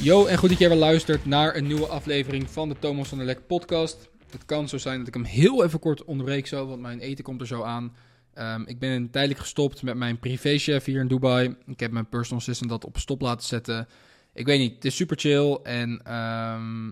[0.00, 3.18] Yo, en goed dat jij weer luistert naar een nieuwe aflevering van de Thomas van
[3.18, 4.08] der Lek podcast.
[4.30, 7.24] Het kan zo zijn dat ik hem heel even kort onderbreek zo, want mijn eten
[7.24, 7.94] komt er zo aan.
[8.34, 11.56] Ehm, ik ben tijdelijk gestopt met mijn privéchef hier in Dubai.
[11.66, 13.88] Ik heb mijn personal assistant dat op stop laten zetten.
[14.34, 16.00] Ik weet niet, het is super chill en...
[16.04, 16.84] ehm,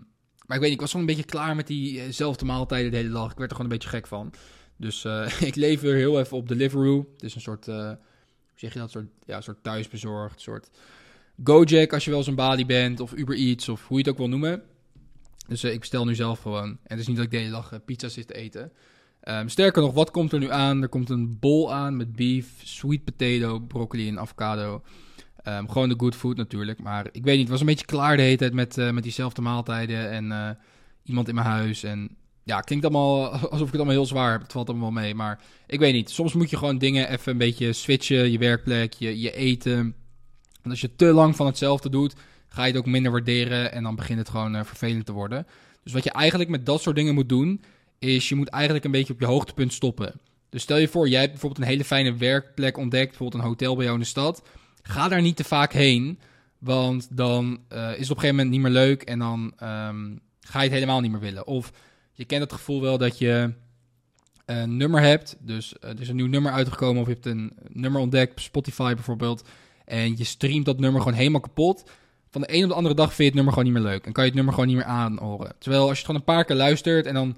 [0.47, 3.09] maar ik weet niet, ik was gewoon een beetje klaar met diezelfde maaltijden de hele
[3.09, 3.31] dag.
[3.31, 4.33] Ik werd er gewoon een beetje gek van.
[4.77, 7.09] Dus eh, ik leef weer heel even op Deliveroo.
[7.13, 7.99] Het is een soort, eh, hoe
[8.55, 10.71] zeg je dat, soort, ja, soort thuisbezorgd, soort
[11.45, 14.13] Gojek als je wel eens een Bali bent, of Uber Eats, of hoe je het
[14.13, 14.63] ook wil noemen.
[15.49, 16.69] Dus eh, ik bestel nu zelf gewoon.
[16.69, 18.73] En het is niet dat ik de hele dag pizza zit te eten.
[19.21, 20.83] Ehm, sterker nog, wat komt er nu aan?
[20.83, 24.83] Er komt een bol aan met beef, sweet potato, broccoli en avocado.
[25.37, 26.83] Ehm, gewoon de good food natuurlijk.
[26.83, 29.43] Maar ik weet niet, het was een beetje klaar de hele tijd met, met diezelfde
[29.43, 30.11] maaltijden.
[30.11, 30.59] En
[31.03, 31.83] iemand in mijn huis.
[31.83, 34.43] En ja, klinkt allemaal alsof ik het allemaal heel zwaar heb.
[34.43, 35.15] Het valt allemaal mee.
[35.15, 38.31] Maar ik weet niet, soms moet je gewoon dingen even een beetje switchen.
[38.31, 39.95] Je werkplek, je, je eten.
[40.53, 42.15] Want als je te lang van hetzelfde doet,
[42.49, 43.73] ga je het ook minder waarderen.
[43.73, 45.47] En dan begint het gewoon eh, vervelend te worden.
[45.83, 47.63] Dus wat je eigenlijk met dat soort dingen moet doen,
[47.99, 50.21] is je moet eigenlijk een beetje op je hoogtepunt stoppen.
[50.49, 53.75] Dus stel je voor, jij hebt bijvoorbeeld een hele fijne werkplek ontdekt, bijvoorbeeld een hotel
[53.75, 54.43] bij jou in de stad.
[54.83, 56.19] Ga daar niet te vaak heen,
[56.59, 60.17] want dan eh, is het op een gegeven moment niet meer leuk en dan ehm,
[60.41, 61.47] ga je het helemaal niet meer willen.
[61.47, 61.73] Of
[62.15, 63.53] je kent het gevoel wel dat je
[64.47, 67.53] een nummer hebt, dus eh, er is een nieuw nummer uitgekomen of je hebt een
[67.69, 69.45] nummer ontdekt, Spotify bijvoorbeeld,
[69.85, 71.91] en je streamt dat nummer gewoon helemaal kapot.
[72.31, 74.07] Van de een op de andere dag vind je het nummer gewoon niet meer leuk
[74.07, 75.55] en kan je het nummer gewoon niet meer aanhoren.
[75.59, 77.37] Terwijl als je het gewoon een paar keer luistert en dan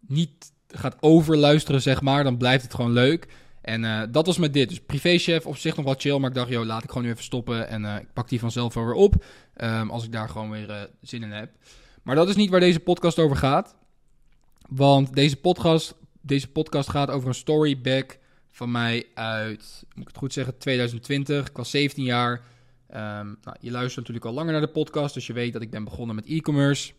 [0.00, 3.28] niet gaat overluisteren, zeg maar, dan blijft het gewoon leuk.
[3.60, 4.68] En eh, dat was met dit.
[4.68, 7.10] Dus privéchef op zich nog wel chill, maar ik dacht, joh, laat ik gewoon nu
[7.10, 7.68] even stoppen.
[7.68, 9.24] En eh, ik pak die vanzelf wel weer op,
[9.54, 11.50] ehm, als ik daar gewoon weer zin in heb.
[12.02, 13.77] Maar dat is niet waar deze podcast over gaat.
[14.68, 18.18] Want deze podcast, deze podcast gaat over een story back
[18.50, 21.48] van mij uit, moet ik het goed zeggen, 2020.
[21.48, 22.42] Ik was 17 jaar.
[22.88, 25.70] Ehm, nou, je luistert natuurlijk al langer naar de podcast, dus je weet dat ik
[25.70, 26.92] ben begonnen met e-commerce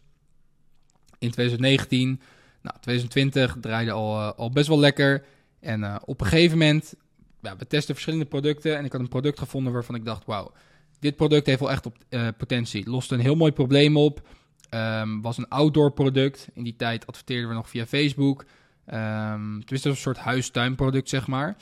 [1.19, 2.22] in 2019.
[2.62, 5.25] Nou, 2020 draaide al, eh, al best wel lekker.
[5.59, 6.94] En eh, op een gegeven moment,
[7.41, 8.78] ja, we testen verschillende producten.
[8.78, 10.52] En ik had een product gevonden waarvan ik dacht, wauw,
[11.00, 12.90] dit product heeft wel echt op, eh, potentie.
[12.90, 14.28] Loste een heel mooi probleem op.
[14.69, 16.47] Ehm, was een outdoor product.
[16.53, 18.46] In die tijd adverteerden we nog via Facebook.
[18.85, 21.57] Ehm het was een soort huistuinproduct, zeg maar.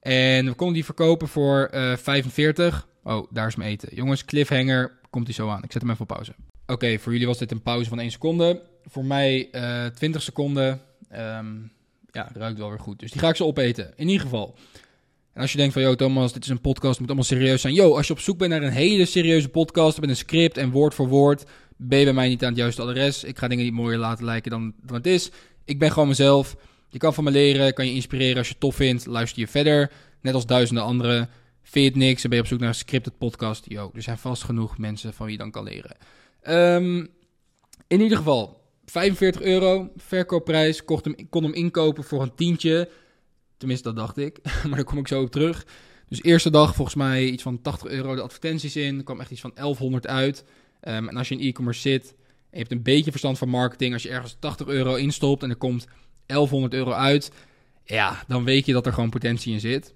[0.00, 2.88] En we konden die verkopen voor eh 45.
[3.02, 3.88] Oh, daar is mijn eten.
[3.94, 5.62] Jongens, cliffhanger, komt die zo aan.
[5.62, 6.34] Ik zet hem even op pauze.
[6.66, 8.62] Oké, voor jullie was dit een pauze van 1 seconde.
[8.86, 10.80] Voor mij eh 20 seconden.
[11.08, 11.56] Ehm,
[12.10, 12.98] ja, ruikt wel weer goed.
[12.98, 13.92] Dus die ga ik zo opeten.
[13.96, 14.56] In ieder geval.
[15.32, 17.60] En als je denkt van, yo Thomas, dit is een podcast, het moet allemaal serieus
[17.60, 17.74] zijn.
[17.74, 20.70] Yo, als je op zoek bent naar een hele serieuze podcast met een script en
[20.70, 21.44] woord voor woord,
[21.88, 23.24] ben bij mij niet aan het juiste adres.
[23.24, 25.30] Ik ga dingen niet mooier laten lijken dan, dan het is.
[25.64, 26.56] Ik ben gewoon mezelf.
[26.88, 29.06] Je kan van me leren, kan je inspireren als je het tof vindt.
[29.06, 31.28] Luister je verder, net als duizenden anderen.
[31.62, 33.64] Vind je het niks en ben je op zoek naar een scripted podcast?
[33.68, 35.96] Yo, er zijn vast genoeg mensen van wie je dan kan leren.
[36.42, 37.06] Ehm,
[37.86, 40.84] in ieder geval, 45 euro, verkoopprijs.
[40.84, 42.88] Kocht hem, kon hem inkopen voor een tientje.
[43.56, 44.38] Tenminste, dat dacht ik.
[44.66, 45.66] maar daar kom ik zo op terug.
[46.08, 48.98] Dus eerste dag volgens mij iets van 80 euro de advertenties in.
[48.98, 50.44] Er kwam echt iets van 1100 uit.
[50.80, 52.14] Ehm, en als je in e-commerce zit
[52.50, 53.92] en je hebt een beetje verstand van marketing.
[53.92, 55.86] Als je ergens 80 euro instopt en er komt
[56.26, 57.32] 1100 euro uit.
[57.84, 59.94] Ja, dan weet je dat er gewoon potentie in zit.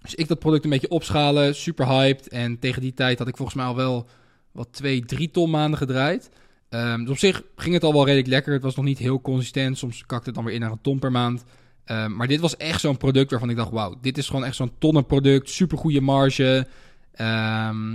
[0.00, 1.54] Dus ik dat product een beetje opschalen.
[1.54, 2.28] Super hyped.
[2.28, 4.06] En tegen die tijd had ik volgens mij al wel
[4.52, 6.30] wat twee, drie ton maanden gedraaid.
[6.68, 8.52] Ehm, dus op zich ging het al wel redelijk lekker.
[8.52, 9.78] Het was nog niet heel consistent.
[9.78, 11.44] Soms kakte het dan weer in naar een ton per maand.
[11.84, 14.56] Ehm, maar dit was echt zo'n product waarvan ik dacht: wauw, dit is gewoon echt
[14.56, 15.50] zo'n tonnenproduct.
[15.50, 16.66] Super goede marge.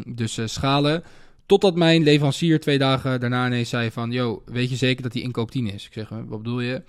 [0.06, 1.04] Dus eh, schalen.
[1.48, 5.22] Totdat mijn leverancier twee dagen daarna ineens zei: van, Yo, weet je zeker dat die
[5.22, 5.86] inkoop 10 is?
[5.86, 6.84] Ik zeg: "Huh, Wat bedoel je?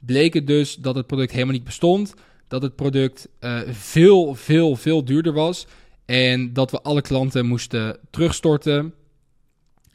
[0.00, 2.14] Bleek het dus dat het product helemaal niet bestond.
[2.48, 5.66] Dat het product eh, veel, veel, veel duurder was.
[6.04, 8.94] En dat we alle klanten moesten terugstorten.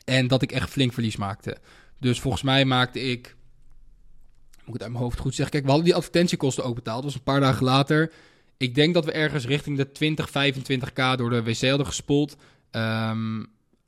[0.06, 1.58] En dat ik echt flink verlies maakte.
[2.00, 3.36] Dus volgens mij maakte ik.
[4.58, 5.52] Moet ik het uit mijn hoofd goed zeggen?
[5.52, 6.96] Kijk, we hadden die advertentiekosten ook betaald.
[6.96, 8.12] Dat was een paar dagen later.
[8.58, 12.38] Ik denk dat we ergens richting de 20, 25k door de wc hadden gespoeld.
[12.72, 13.44] Ehm,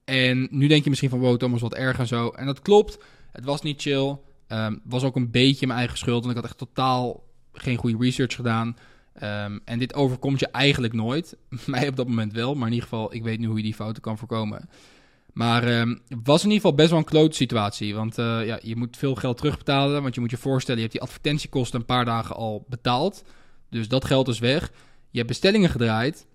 [0.07, 2.29] en nu denk je misschien van, wow, Thomas, wat erg en zo.
[2.29, 2.97] En dat klopt.
[3.31, 4.17] Het was niet chill.
[4.47, 6.23] Ehm was ook een beetje mijn eigen schuld.
[6.23, 7.23] Want ik had echt totaal
[7.53, 8.77] geen goede research gedaan.
[9.13, 11.37] Ehm, en dit overkomt je eigenlijk nooit.
[11.65, 12.53] Mij op dat moment wel.
[12.53, 14.69] Maar in ieder geval, ik weet nu hoe je die fouten kan voorkomen.
[15.33, 17.95] Maar ehm, het was in ieder geval best wel een klote situatie.
[17.95, 20.01] Want eh, ja, je moet veel geld terugbetalen.
[20.01, 23.23] Want je moet je voorstellen, je hebt die advertentiekosten een paar dagen al betaald.
[23.69, 24.71] Dus dat geld is weg.
[25.09, 26.27] Je hebt bestellingen gedraaid.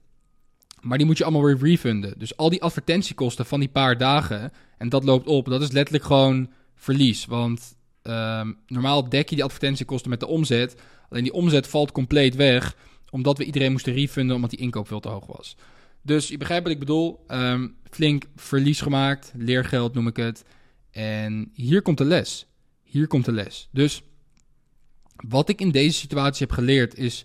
[0.82, 2.19] Maar die moet je allemaal weer refunden.
[2.19, 4.52] Dus al die advertentiekosten van die paar dagen.
[4.79, 5.46] En dat loopt op.
[5.46, 7.25] Dat is letterlijk gewoon verlies.
[7.25, 10.81] Want ehm, normaal dek je die advertentiekosten met de omzet.
[11.08, 12.76] Alleen die omzet valt compleet weg.
[13.11, 15.56] Omdat we iedereen moesten refunden omdat die inkoop veel te hoog was.
[16.02, 17.25] Dus je begrijpt wat ik bedoel.
[17.26, 19.32] Ehm, flink verlies gemaakt.
[19.37, 20.44] Leergeld noem ik het.
[20.90, 22.46] En hier komt de les.
[22.82, 23.69] Hier komt de les.
[23.70, 24.02] Dus
[25.28, 27.25] wat ik in deze situatie heb geleerd is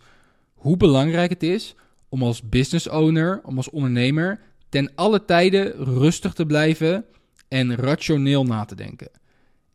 [0.53, 1.75] hoe belangrijk het is
[2.09, 4.39] om als business owner, om als ondernemer,
[4.69, 7.05] ten alle tijden rustig te blijven
[7.47, 9.09] en rationeel na te denken.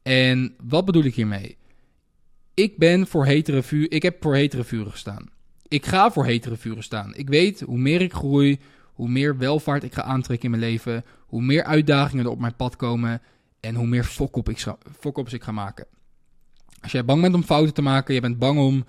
[0.03, 1.57] En wat bedoel ik hiermee?
[2.55, 5.31] Ik ben voor hetere vuur, ik heb voor hetere vuren gestaan.
[5.69, 7.15] Ik ga voor hetere vuren staan.
[7.15, 8.61] Ik weet hoe meer ik groei,
[8.93, 12.57] hoe meer welvaart ik ga aantrekken in mijn leven, hoe meer uitdagingen er op mijn
[12.57, 13.23] pad komen
[13.61, 15.87] en hoe meer fok ik, ik ga maken.
[16.81, 18.85] Als jij bang bent om fouten te maken, je bent bang om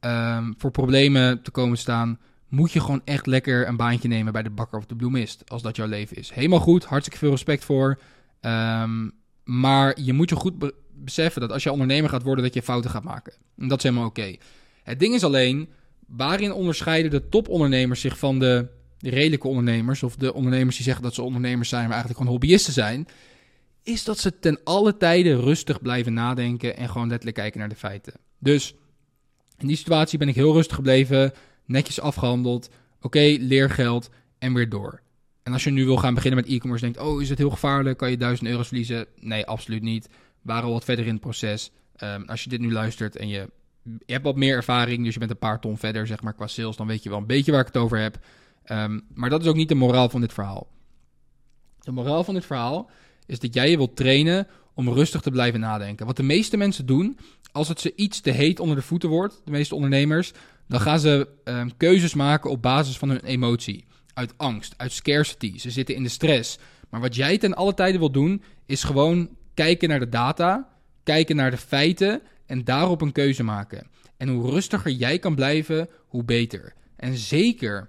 [0.00, 2.18] um, voor problemen te komen staan,
[2.48, 5.62] moet je gewoon echt lekker een baantje nemen bij de bakker of de bloemist, als
[5.62, 6.30] dat jouw leven is.
[6.30, 7.98] Helemaal goed, hartstikke veel respect voor.
[8.40, 9.12] Um,
[9.44, 12.90] maar je moet je goed beseffen dat als je ondernemer gaat worden, dat je fouten
[12.90, 13.32] gaat maken.
[13.56, 14.36] En dat is helemaal oké.
[14.82, 15.68] Het ding is alleen,
[16.06, 18.66] waarin onderscheiden de topondernemers zich van de
[19.00, 22.72] redelijke ondernemers, of de ondernemers die zeggen dat ze ondernemers zijn, maar eigenlijk gewoon hobbyisten
[22.72, 23.08] zijn,
[23.82, 27.74] is dat ze ten alle tijden rustig blijven nadenken en gewoon letterlijk kijken naar de
[27.74, 28.12] feiten.
[28.38, 28.74] Dus
[29.58, 31.32] in die situatie ben ik heel rustig gebleven,
[31.68, 32.70] netjes afgehandeld,
[33.00, 35.00] oké, leergeld en weer door.
[35.42, 37.98] En als je nu wil gaan beginnen met e-commerce, denkt, oh, is het heel gevaarlijk?
[37.98, 39.06] Kan je duizend euro's verliezen?
[39.20, 40.06] Nee, absoluut niet.
[40.06, 40.12] We
[40.42, 41.70] waren al wat verder in het proces.
[42.02, 43.50] Um, als je dit nu luistert en je,
[43.82, 46.46] je, hebt wat meer ervaring, dus je bent een paar ton verder, zeg maar, qua
[46.46, 48.18] sales, dan weet je wel een beetje waar ik het over heb.
[48.70, 50.68] Um, maar dat is ook niet de moraal van dit verhaal.
[51.80, 52.90] De moraal van dit verhaal
[53.26, 54.46] is dat jij je wilt trainen
[54.78, 56.06] om rustig te blijven nadenken.
[56.06, 57.18] Wat de meeste mensen doen,
[57.52, 60.32] als het ze iets te heet onder de voeten wordt, de meeste ondernemers,
[60.68, 63.84] dan gaan ze um, keuzes maken op basis van hun emotie
[64.14, 65.58] uit angst, uit scarcity.
[65.58, 66.58] Ze zitten in de stress.
[66.88, 70.68] Maar wat jij ten alle tijden wil doen, is gewoon kijken naar de data,
[71.02, 73.86] kijken naar de feiten en daarop een keuze maken.
[74.16, 76.74] En hoe rustiger jij kan blijven, hoe beter.
[76.96, 77.88] En zeker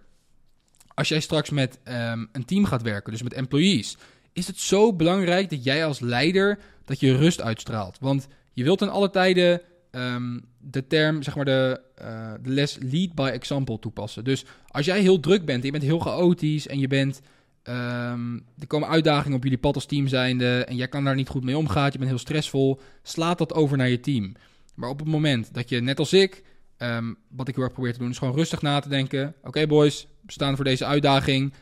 [0.93, 3.97] als jij straks met um, een team gaat werken, dus met employees,
[4.33, 6.59] is het zo belangrijk dat jij als leider
[6.89, 7.97] dat je rust uitstraalt.
[7.99, 12.77] Want je wilt ten alle tijden um, de term, zeg maar de, uh, de les
[12.81, 14.23] lead by example toepassen.
[14.23, 17.21] Dus als jij heel druk bent, je bent heel chaotisch en je bent,
[17.63, 21.29] um, er komen uitdagingen op jullie pad als team zijnde en jij kan daar niet
[21.29, 24.33] goed mee omgaan, je bent heel stressvol, slaat dat over naar je team.
[24.75, 26.43] Maar op het moment dat je, net als ik,
[26.77, 29.35] um, wat ik heel erg probeer te doen, is gewoon rustig na te denken.
[29.43, 31.53] Oké boys, we staan voor deze uitdaging.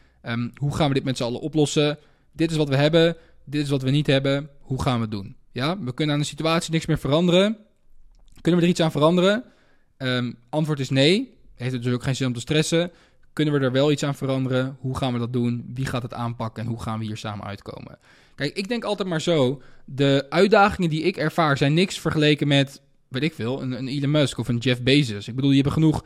[0.56, 1.98] hoe gaan we dit met z'n allen oplossen?
[2.32, 3.18] Dit is wat we hebben,
[3.50, 4.50] dit is wat we niet hebben.
[4.60, 5.36] Hoe gaan we het doen?
[5.52, 7.58] Ja, we kunnen aan de situatie niks meer veranderen.
[8.42, 9.44] Kunnen we er iets aan veranderen?
[9.98, 11.38] Um, antwoord is nee.
[11.56, 12.92] Heeft het dus ook geen zin om te stressen.
[13.34, 14.78] Kunnen we er wel iets aan veranderen?
[14.80, 15.72] Hoe gaan we dat doen?
[15.74, 16.64] Wie gaat het aanpakken?
[16.64, 17.98] En hoe gaan we hier samen uitkomen?
[18.36, 19.62] Kijk, ik denk altijd maar zo.
[19.86, 24.38] De uitdagingen die ik ervaar zijn niks vergeleken met, weet ik veel, een, Elon Musk
[24.38, 25.28] of een Jeff Bezos.
[25.28, 26.04] Ik bedoel, die hebben genoeg,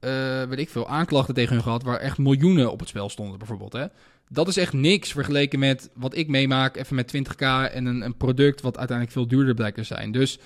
[0.00, 3.38] uh, weet ik veel, aanklachten tegen hun gehad waar echt miljoenen op het spel stonden
[3.38, 3.72] bijvoorbeeld.
[3.72, 3.86] Hè?
[4.30, 8.16] Dat is echt niks vergeleken met wat ik meemaak, even met 20k en een, een
[8.16, 10.12] product wat uiteindelijk veel duurder blijkt te zijn.
[10.12, 10.38] Dus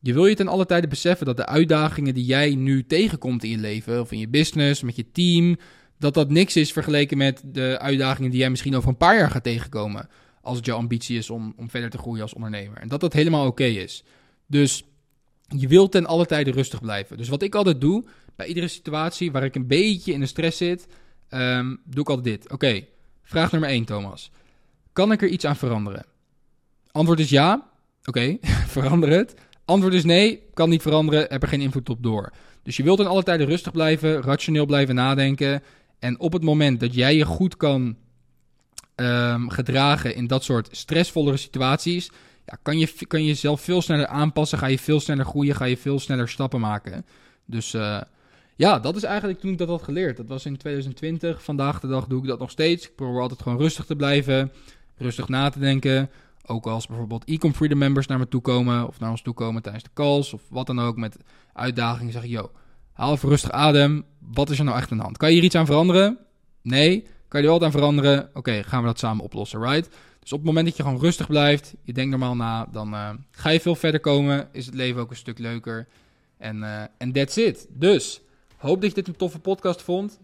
[0.00, 3.50] je wil je ten alle tijde beseffen dat de uitdagingen die jij nu tegenkomt in
[3.50, 5.56] je leven, of in je business, met je team,
[5.98, 9.30] dat dat niks is vergeleken met de uitdagingen die jij misschien over een paar jaar
[9.30, 10.08] gaat tegenkomen.
[10.40, 12.78] Als het jouw ambitie is om, om verder te groeien als ondernemer.
[12.78, 14.04] En dat dat helemaal oké is.
[14.46, 14.84] Dus
[15.48, 17.16] je wilt ten alle tijde rustig blijven.
[17.16, 18.04] Dus wat ik altijd doe,
[18.36, 20.86] bij iedere situatie waar ik een beetje in de stress zit,
[21.30, 22.52] um, doe ik altijd dit.
[22.52, 22.84] Oké,
[23.24, 24.30] vraag nummer 1, Thomas.
[24.92, 26.06] Kan ik er iets aan veranderen?
[26.90, 27.70] Antwoord is ja.
[28.04, 28.38] Oké,
[28.76, 29.34] verander het.
[29.64, 32.32] Antwoord is nee, kan niet veranderen, heb er geen invloed op door.
[32.62, 35.62] Dus je wilt in alle tijden rustig blijven, rationeel blijven nadenken.
[35.98, 37.96] En op het moment dat jij je goed kan
[38.96, 42.10] um, gedragen in dat soort stressvollere situaties,
[42.46, 45.64] ja, kan, je, kan je jezelf veel sneller aanpassen, ga je veel sneller groeien, ga
[45.64, 47.06] je veel sneller stappen maken.
[47.44, 48.00] Dus uh,
[48.56, 50.16] ja, dat is eigenlijk toen ik dat had geleerd.
[50.16, 51.42] Dat was in 2020.
[51.42, 52.86] Vandaag de dag doe ik dat nog steeds.
[52.86, 54.52] Ik probeer altijd gewoon rustig te blijven,
[54.96, 56.10] rustig na te denken.
[56.46, 59.62] Ook als bijvoorbeeld Ecom Freedom members naar me toe komen of naar ons toe komen
[59.62, 61.16] tijdens de calls of wat dan ook met
[61.52, 62.12] uitdagingen.
[62.12, 62.50] Zeg ik, yo,
[62.92, 64.04] haal even rustig adem.
[64.18, 65.16] Wat is er nou echt aan de hand?
[65.16, 66.18] Kan je hier iets aan veranderen?
[66.62, 67.06] Nee.
[67.28, 68.30] Kan je er wel aan veranderen?
[68.34, 69.88] Oké, gaan we dat samen oplossen, right?
[70.20, 73.10] Dus op het moment dat je gewoon rustig blijft, je denkt normaal na, dan uh,
[73.30, 74.48] ga je veel verder komen.
[74.52, 75.88] Is het leven ook een stuk leuker.
[76.38, 77.66] En uh, that's it.
[77.70, 78.20] Dus,
[78.64, 80.18] hoop dat je dit een toffe podcast vond.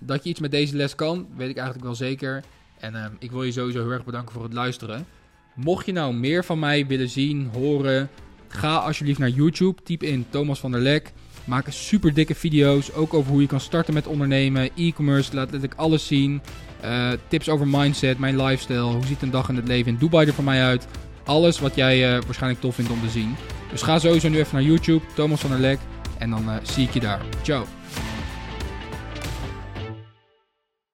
[0.00, 2.44] Dat je iets met deze les kan, weet ik eigenlijk wel zeker.
[2.80, 5.06] En uh, ik wil je sowieso heel erg bedanken voor het luisteren.
[5.54, 8.10] Mocht je nou meer van mij willen zien, horen,
[8.48, 9.82] ga alsjeblieft naar YouTube.
[9.82, 11.12] Typ in Thomas van der Lek.
[11.44, 12.92] Maak super dikke video's.
[12.92, 15.34] Ook over hoe je kan starten met ondernemen, e-commerce.
[15.34, 16.42] Laat ik alles zien.
[16.84, 18.80] Uh, tips over mindset, mijn lifestyle.
[18.80, 20.86] Hoe ziet een dag in het leven in Dubai er voor mij uit?
[21.24, 23.34] Alles wat jij uh, waarschijnlijk tof vindt om te zien.
[23.70, 25.78] Dus ga sowieso nu even naar YouTube, Thomas van der Lek.
[26.18, 27.20] En dan uh, zie ik je daar.
[27.42, 27.64] Ciao.